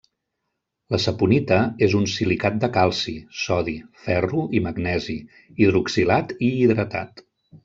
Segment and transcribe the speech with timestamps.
[0.93, 3.13] La saponita és un silicat de calci,
[3.43, 3.75] sodi,
[4.07, 5.19] ferro i magnesi,
[5.61, 7.25] hidroxilat i hidratat.